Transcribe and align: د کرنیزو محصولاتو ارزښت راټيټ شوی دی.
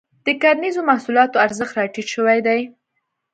د 0.25 0.27
کرنیزو 0.41 0.81
محصولاتو 0.89 1.41
ارزښت 1.45 1.73
راټيټ 1.79 2.07
شوی 2.15 2.39
دی. 2.47 2.59